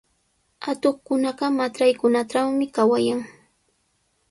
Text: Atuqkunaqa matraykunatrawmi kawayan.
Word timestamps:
Atuqkunaqa 0.69 1.45
matraykunatrawmi 1.59 2.65
kawayan. 2.75 3.21